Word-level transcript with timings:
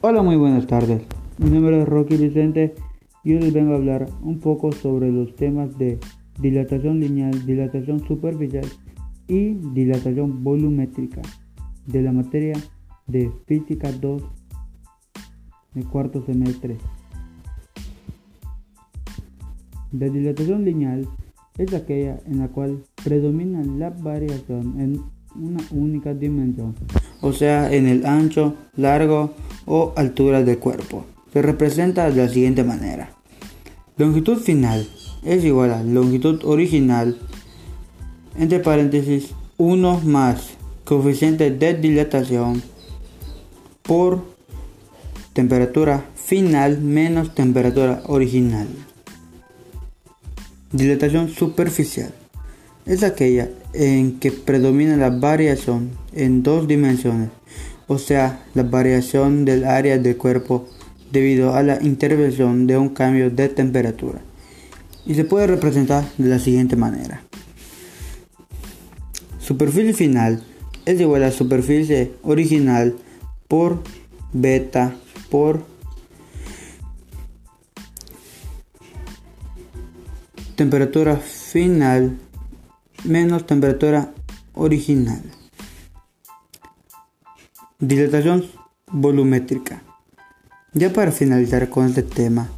Hola, 0.00 0.22
muy 0.22 0.36
buenas 0.36 0.64
tardes. 0.68 1.02
Mi 1.38 1.50
nombre 1.50 1.82
es 1.82 1.88
Rocky 1.88 2.16
Vicente 2.16 2.76
y 3.24 3.34
hoy 3.34 3.40
les 3.40 3.52
vengo 3.52 3.72
a 3.72 3.78
hablar 3.78 4.08
un 4.22 4.38
poco 4.38 4.70
sobre 4.70 5.10
los 5.10 5.34
temas 5.34 5.76
de 5.76 5.98
dilatación 6.38 7.00
lineal, 7.00 7.44
dilatación 7.44 8.06
superficial 8.06 8.64
y 9.26 9.54
dilatación 9.54 10.44
volumétrica 10.44 11.20
de 11.86 12.02
la 12.02 12.12
materia 12.12 12.54
de 13.08 13.32
Física 13.46 13.90
2 13.90 14.22
del 15.74 15.84
cuarto 15.88 16.24
semestre. 16.24 16.76
La 19.90 20.08
dilatación 20.08 20.64
lineal 20.64 21.08
es 21.56 21.74
aquella 21.74 22.20
en 22.24 22.38
la 22.38 22.46
cual 22.46 22.84
predomina 23.02 23.64
la 23.64 23.90
variación 23.90 24.80
en 24.80 25.00
una 25.34 25.60
única 25.72 26.14
dimensión, 26.14 26.76
o 27.20 27.32
sea, 27.32 27.72
en 27.72 27.88
el 27.88 28.06
ancho, 28.06 28.54
largo 28.76 29.32
o 29.68 29.92
altura 29.96 30.42
del 30.42 30.58
cuerpo. 30.58 31.04
Se 31.32 31.42
representa 31.42 32.10
de 32.10 32.16
la 32.16 32.28
siguiente 32.28 32.64
manera. 32.64 33.12
Longitud 33.96 34.38
final 34.38 34.88
es 35.24 35.44
igual 35.44 35.72
a 35.72 35.82
longitud 35.82 36.42
original, 36.44 37.18
entre 38.36 38.60
paréntesis, 38.60 39.34
1 39.58 40.00
más 40.04 40.50
coeficiente 40.84 41.50
de 41.50 41.74
dilatación 41.74 42.62
por 43.82 44.24
temperatura 45.32 46.04
final 46.14 46.80
menos 46.80 47.34
temperatura 47.34 48.02
original. 48.06 48.68
Dilatación 50.72 51.28
superficial 51.28 52.14
es 52.86 53.02
aquella 53.02 53.48
en 53.72 54.18
que 54.18 54.32
predomina 54.32 54.96
la 54.96 55.10
variación 55.10 55.90
en 56.12 56.42
dos 56.42 56.68
dimensiones, 56.68 57.30
o 57.88 57.98
sea, 57.98 58.44
la 58.54 58.62
variación 58.62 59.44
del 59.44 59.64
área 59.64 59.98
del 59.98 60.16
cuerpo 60.16 60.68
debido 61.10 61.54
a 61.54 61.62
la 61.62 61.82
intervención 61.82 62.66
de 62.66 62.76
un 62.76 62.90
cambio 62.90 63.30
de 63.30 63.48
temperatura. 63.48 64.20
Y 65.06 65.14
se 65.14 65.24
puede 65.24 65.46
representar 65.46 66.04
de 66.18 66.28
la 66.28 66.38
siguiente 66.38 66.76
manera. 66.76 67.22
Superficie 69.38 69.94
final 69.94 70.42
es 70.84 71.00
igual 71.00 71.24
a 71.24 71.32
superficie 71.32 72.12
original 72.22 72.94
por 73.48 73.82
beta 74.34 74.94
por 75.30 75.64
temperatura 80.54 81.16
final 81.16 82.18
menos 83.04 83.46
temperatura 83.46 84.12
original. 84.54 85.22
Dilatación 87.80 88.44
volumétrica. 88.90 89.84
Ya 90.72 90.92
para 90.92 91.12
finalizar 91.12 91.68
con 91.68 91.86
este 91.86 92.02
tema, 92.02 92.48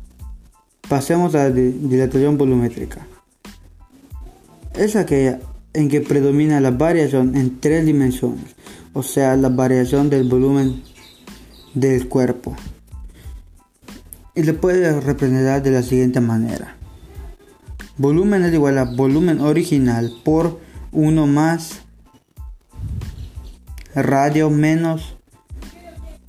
pasemos 0.88 1.34
a 1.34 1.44
la 1.44 1.50
dilatación 1.50 2.38
volumétrica. 2.38 3.06
Es 4.72 4.96
aquella 4.96 5.38
en 5.74 5.91
que 5.91 6.00
predomina 6.00 6.58
la 6.62 6.70
variación 6.70 7.36
en 7.36 7.60
tres 7.60 7.84
dimensiones, 7.84 8.56
o 8.94 9.02
sea, 9.02 9.36
la 9.36 9.50
variación 9.50 10.08
del 10.08 10.26
volumen 10.26 10.82
del 11.74 12.08
cuerpo. 12.08 12.56
Y 14.34 14.42
se 14.44 14.54
puede 14.54 15.02
representar 15.02 15.62
de 15.62 15.70
la 15.70 15.82
siguiente 15.82 16.22
manera. 16.22 16.76
Volumen 17.98 18.42
es 18.44 18.54
igual 18.54 18.78
a 18.78 18.84
volumen 18.84 19.42
original 19.42 20.14
por 20.24 20.58
1 20.92 21.26
más 21.26 21.82
radio 23.94 24.50
menos 24.50 25.16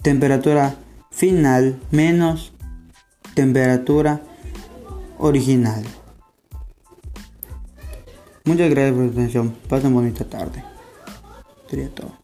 temperatura 0.01 0.75
final 1.11 1.79
menos 1.91 2.53
temperatura 3.35 4.21
original. 5.17 5.83
Muchas 8.45 8.69
gracias 8.69 8.95
por 8.95 9.05
su 9.05 9.11
atención. 9.11 9.55
Pasen 9.69 9.93
bonita 9.93 10.25
tarde. 10.25 10.63
Sería 11.69 11.89
todo. 11.93 12.20